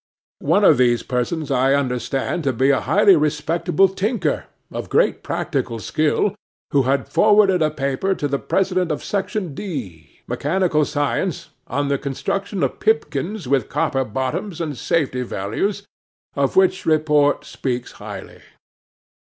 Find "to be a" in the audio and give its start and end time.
2.45-2.79